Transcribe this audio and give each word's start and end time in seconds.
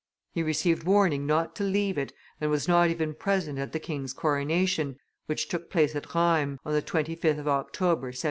He 0.33 0.41
received 0.41 0.81
warning 0.81 1.27
not 1.27 1.55
to 1.57 1.63
leave 1.63 1.95
it, 1.95 2.11
and 2.39 2.49
was 2.49 2.67
not 2.67 2.89
even 2.89 3.13
present 3.13 3.59
at 3.59 3.71
the 3.71 3.79
king's 3.79 4.13
coronation, 4.13 4.97
which 5.27 5.47
took 5.47 5.69
place 5.69 5.95
at 5.95 6.15
Rheims, 6.15 6.57
on 6.65 6.73
the 6.73 6.81
25th 6.81 7.37
of 7.37 7.47
October, 7.47 8.07
1722. 8.07 8.19